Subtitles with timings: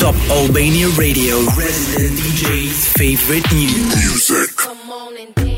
[0.00, 3.68] Top Albania Radio, resident DJ's favorite new
[4.00, 5.49] music.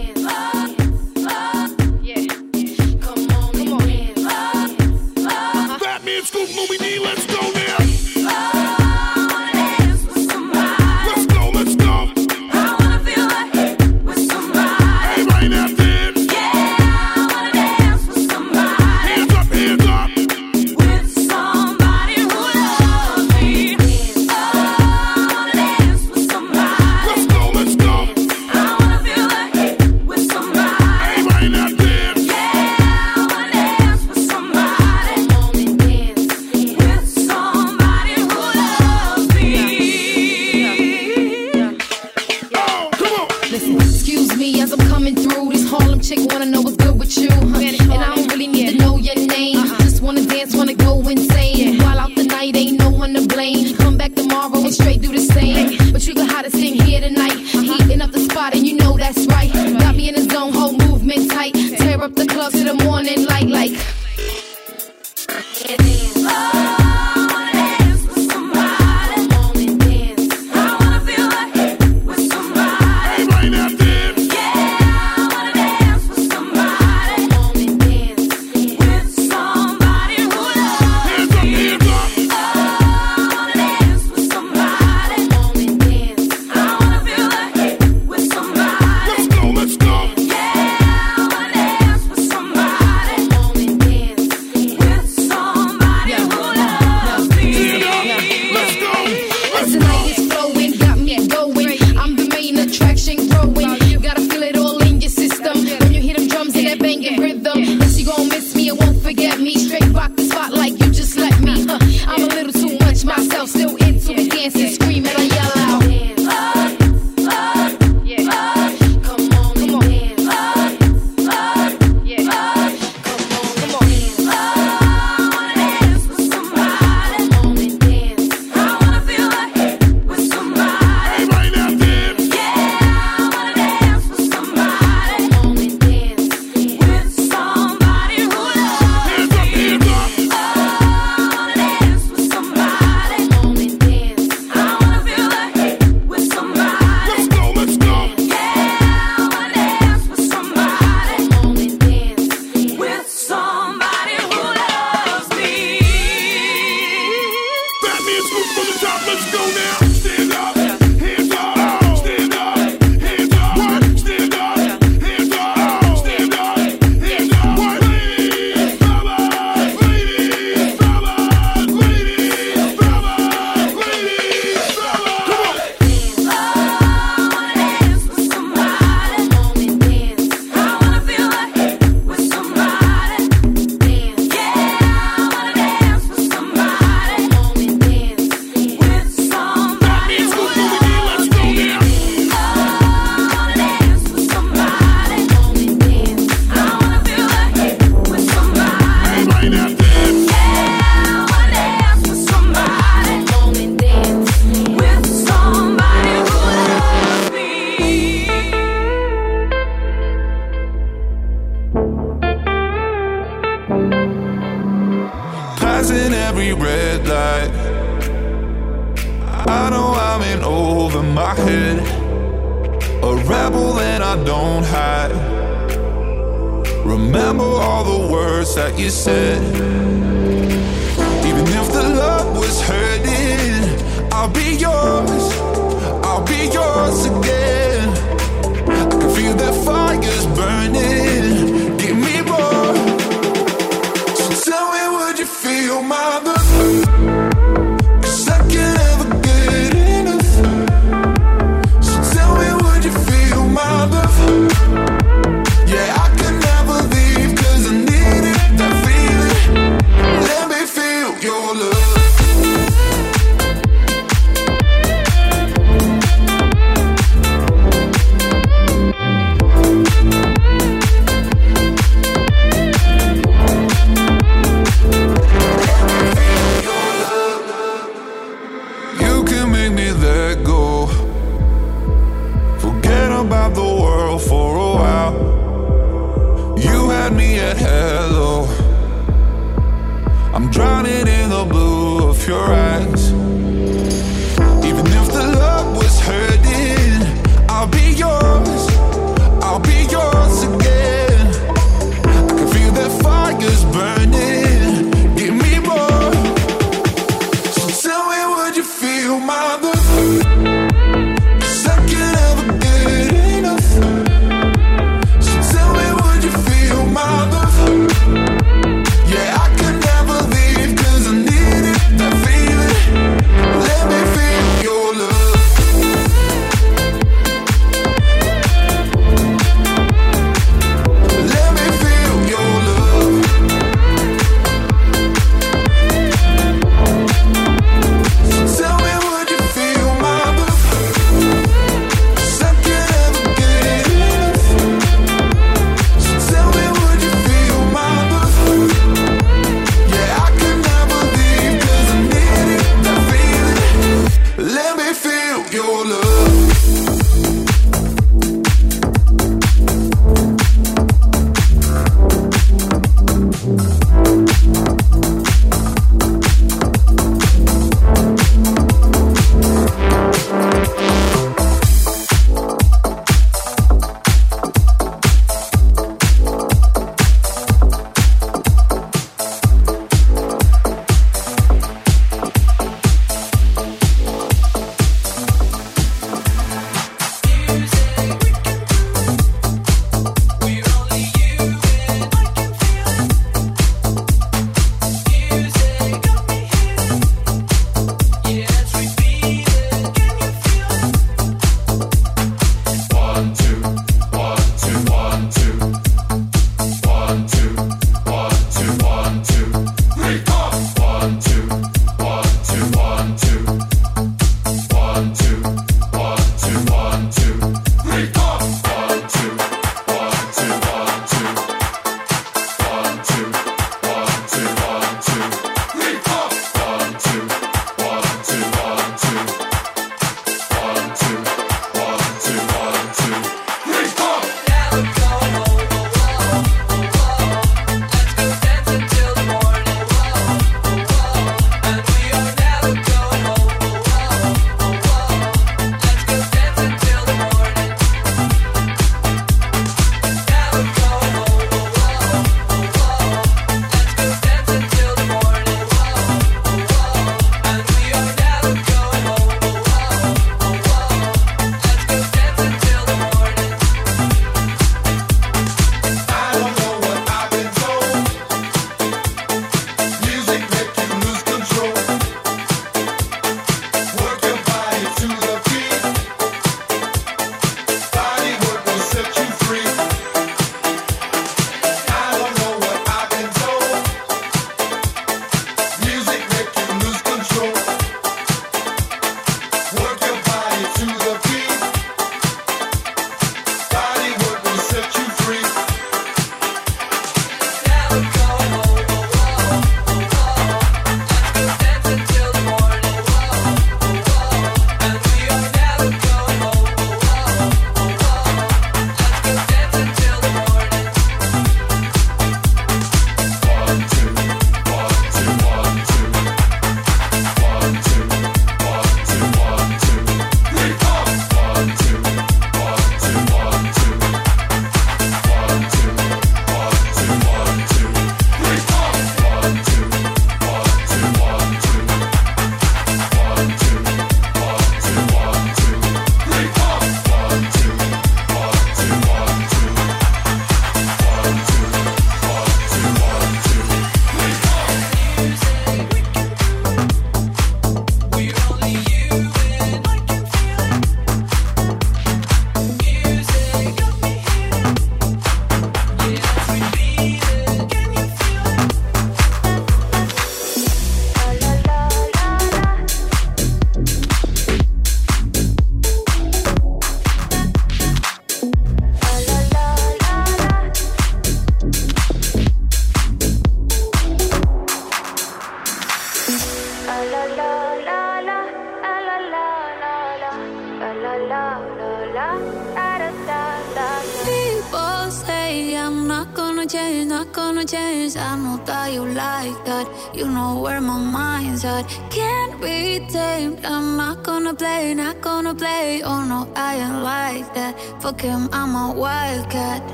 [598.21, 599.83] him, I'm a wildcat.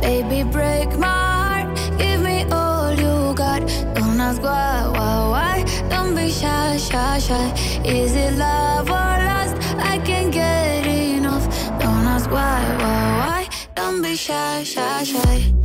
[0.00, 3.60] Baby, break my heart, give me all you got.
[3.94, 5.64] Don't ask why, why, why.
[5.88, 7.52] Don't be shy, shy, shy.
[7.84, 9.56] Is it love or lust?
[9.78, 11.46] I can't get enough.
[11.78, 13.48] Don't ask why, why, why.
[13.74, 15.59] Don't be shy, shy, shy.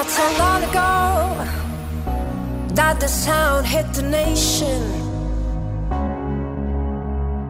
[0.00, 0.88] Not so long ago
[2.74, 4.80] that the sound hit the nation.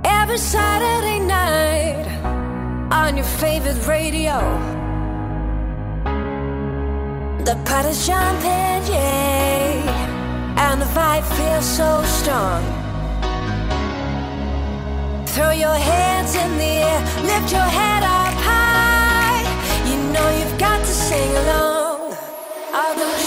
[0.04, 2.06] Every Saturday night
[2.90, 4.38] on your favorite radio.
[7.48, 12.62] The party's jumping, yeah, and the vibe feels so strong.
[15.34, 19.42] Throw your hands in the air, lift your head up high.
[19.88, 21.79] You know you've got to sing along.
[22.72, 23.19] I will.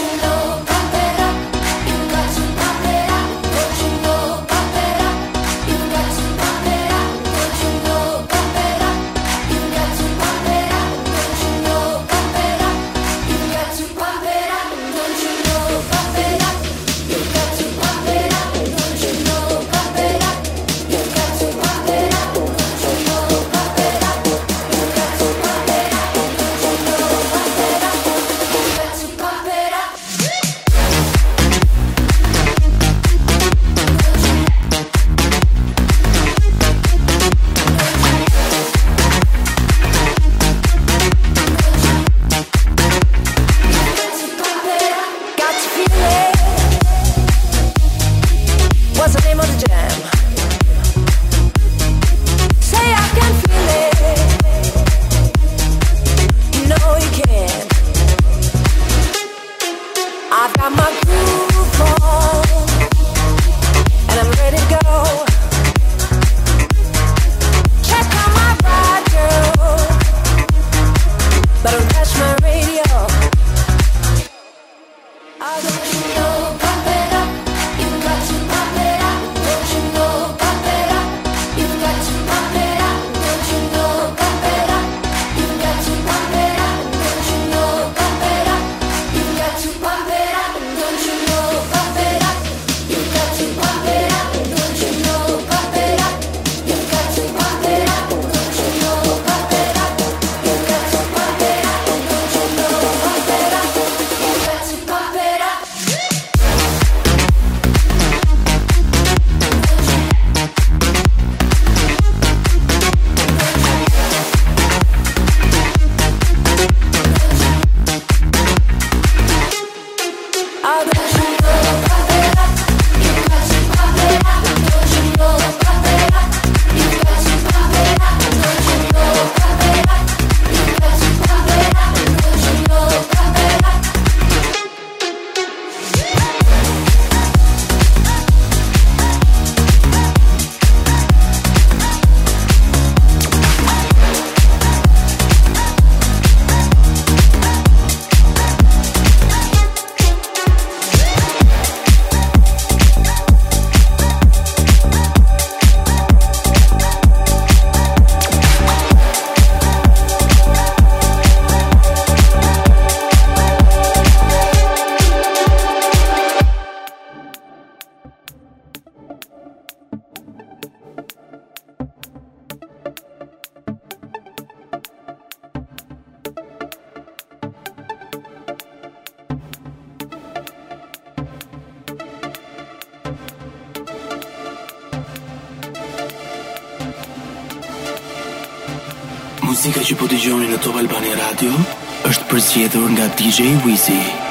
[193.34, 194.23] DJ Wizy.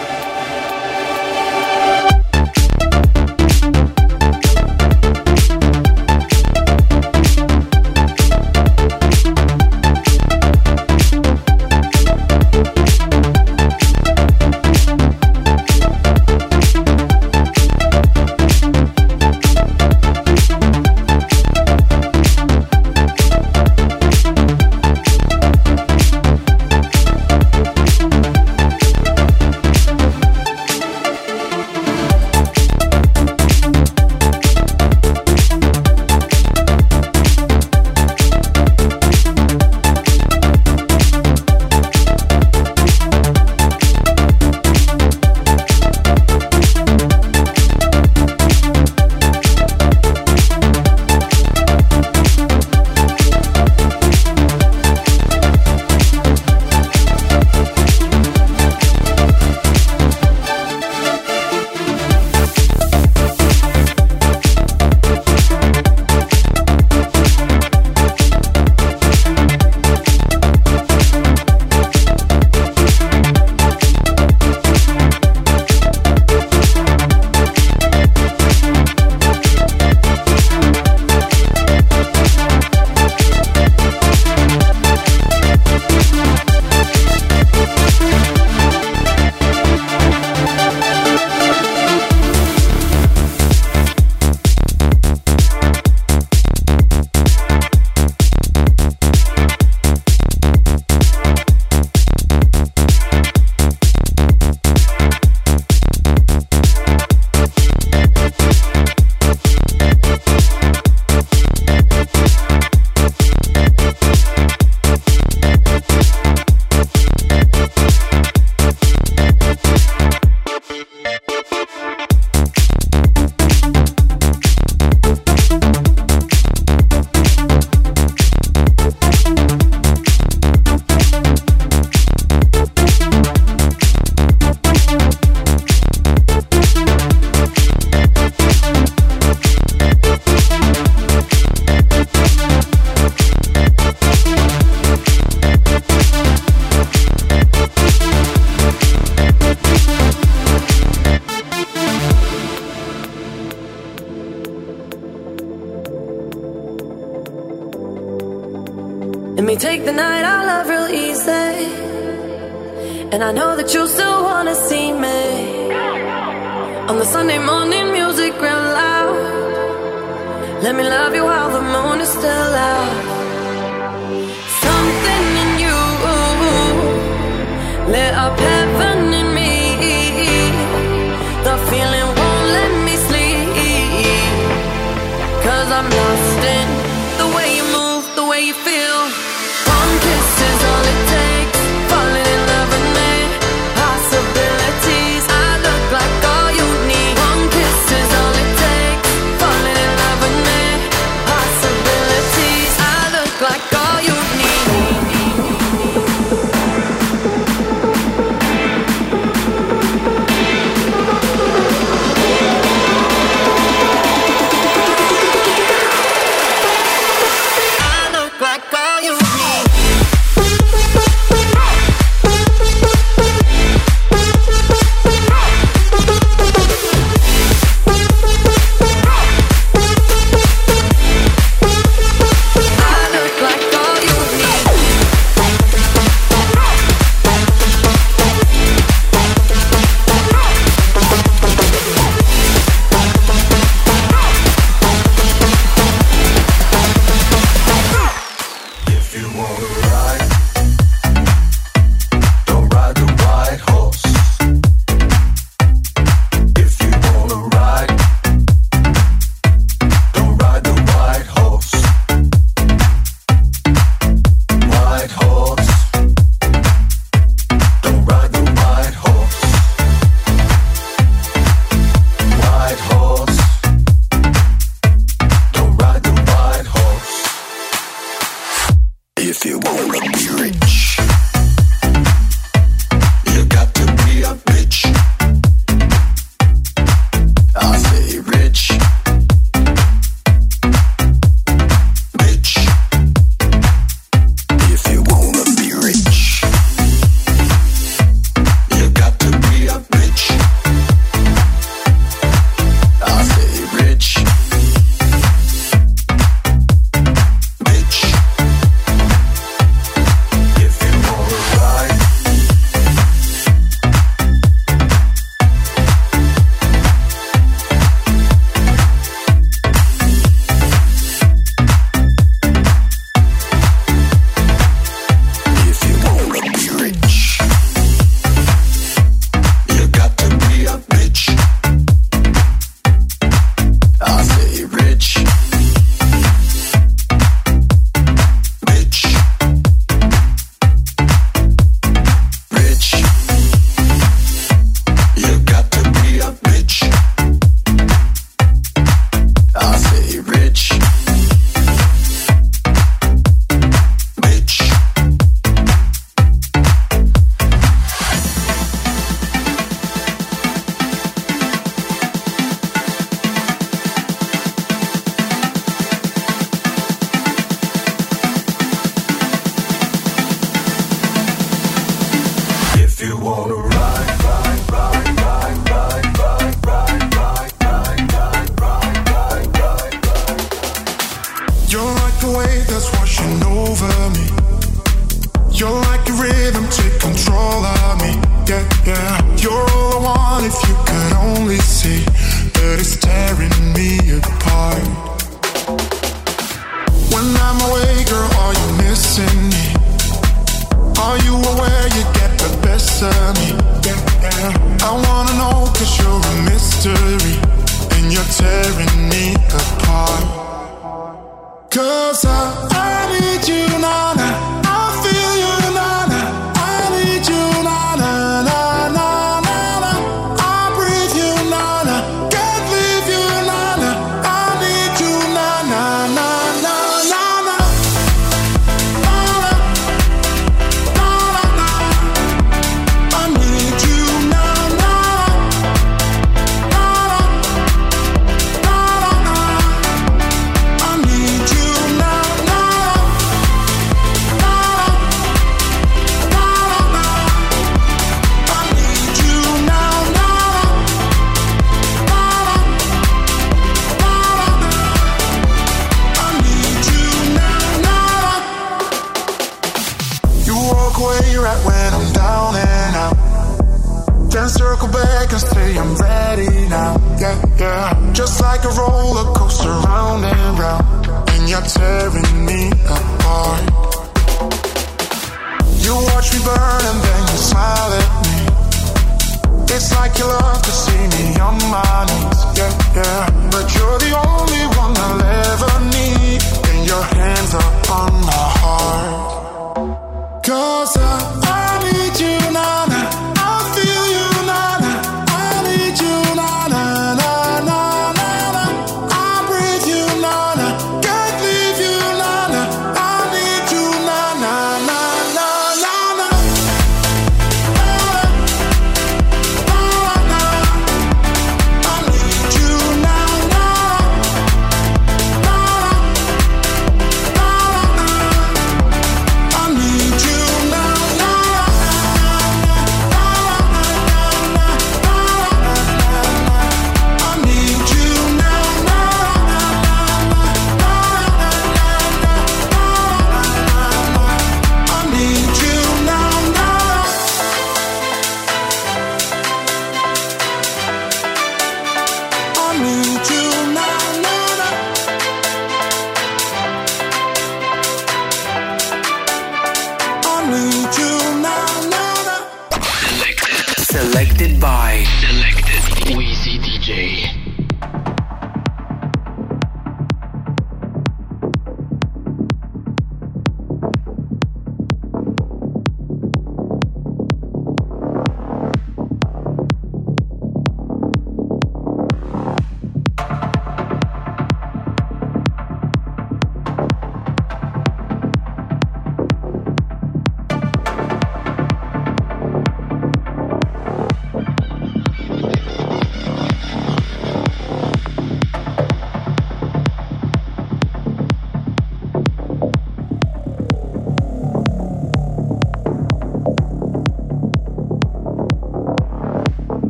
[163.23, 163.52] I know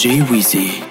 [0.00, 0.89] DJ Wizy.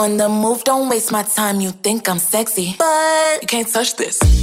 [0.00, 1.60] on the move, don't waste my time.
[1.60, 4.39] You think I'm sexy, but you can't touch this.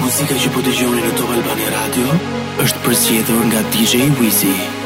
[0.00, 2.18] Muzika që po dëgjoni në Top Albani Radio
[2.64, 4.85] është përzgjedhur nga DJ Wizi.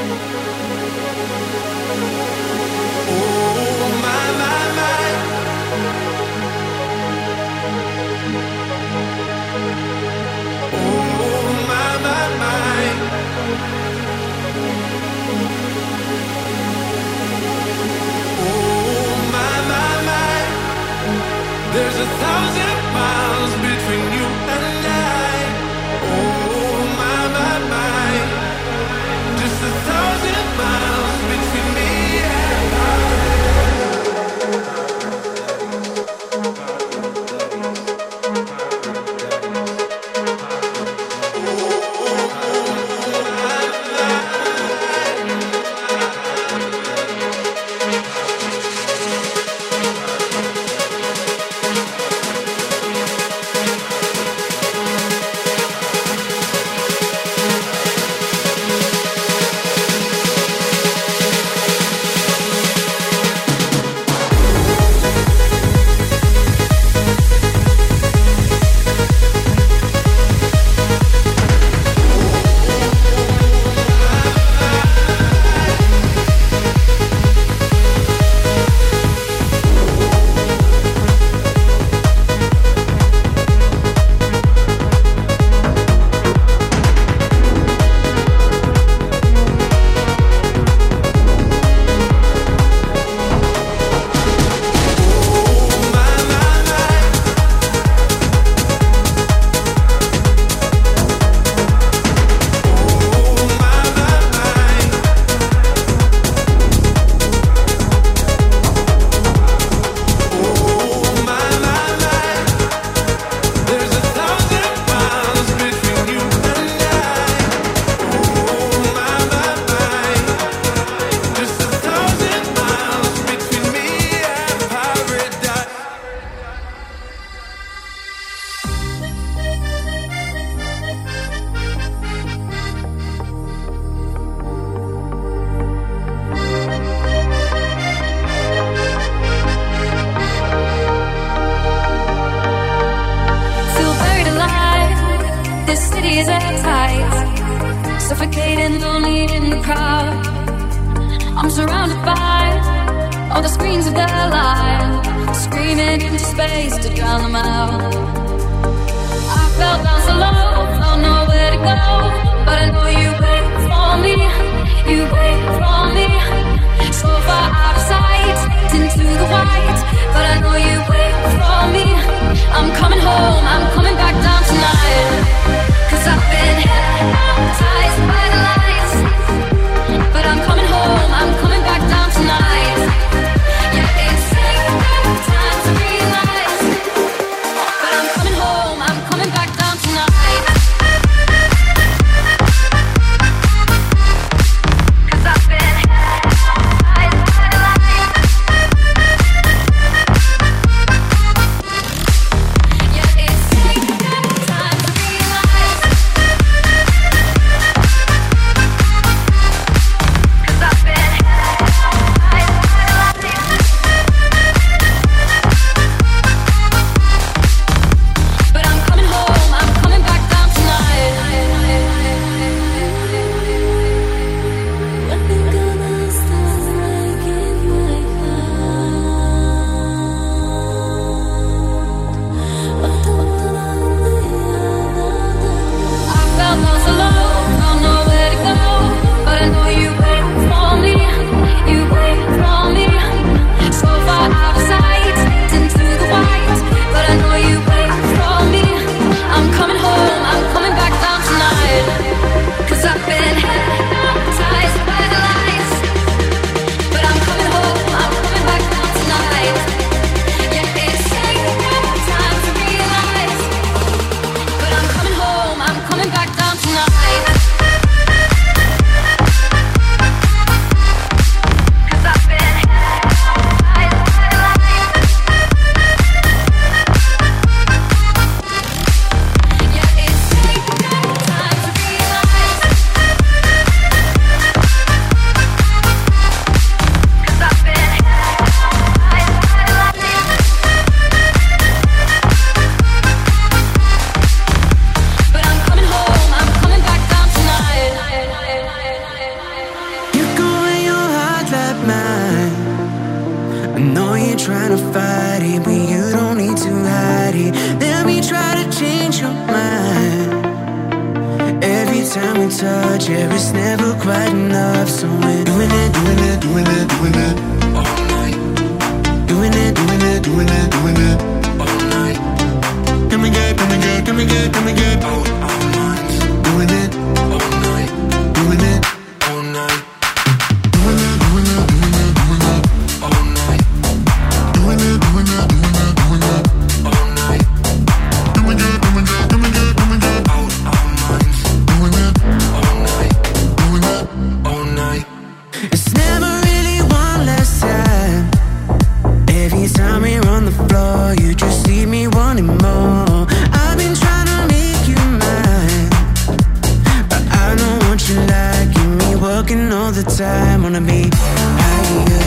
[359.50, 360.62] smoking all the time.
[360.62, 362.19] Wanna be high.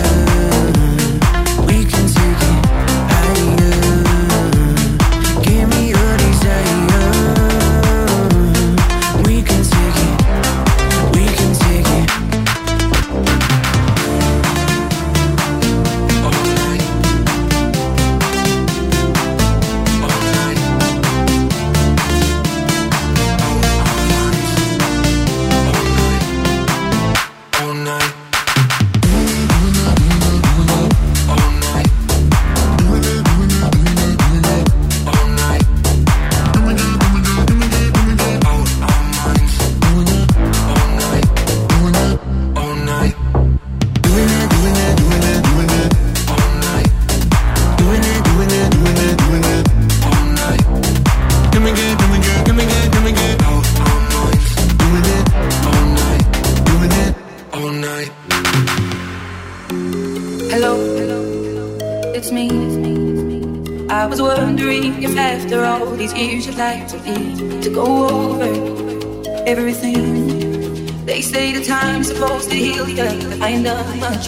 [72.95, 74.27] much.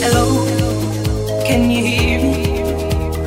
[0.00, 0.46] Hello,
[1.44, 2.62] can you hear me?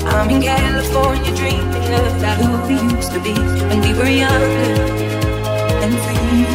[0.05, 3.33] I'm in California dreaming of that who we used to be
[3.69, 4.81] when we were younger
[5.83, 6.45] and free.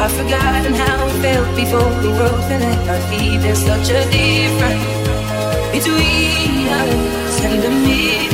[0.00, 3.38] I've forgotten how it felt before the world fell at our feet.
[3.42, 4.84] There's such a difference
[5.76, 8.33] between us and the middle.